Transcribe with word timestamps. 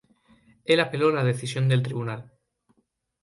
Él 0.65 0.79
apeló 0.79 1.11
la 1.11 1.23
decisión 1.23 1.67
del 1.69 1.83
tribunal. 1.83 2.31